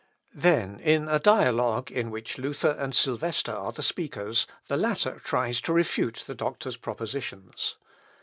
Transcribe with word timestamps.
Then 0.33 0.79
in 0.79 1.07
a 1.07 1.19
dialogue, 1.19 1.91
in 1.91 2.09
which 2.09 2.39
Luther 2.39 2.71
and 2.79 2.95
Sylvester 2.95 3.51
are 3.51 3.71
the 3.71 3.83
speakers, 3.83 4.47
the 4.67 4.75
latter 4.75 5.21
tries 5.23 5.61
to 5.61 5.73
refute 5.73 6.23
the 6.25 6.33
doctor's 6.33 6.75
propositions. 6.77 7.77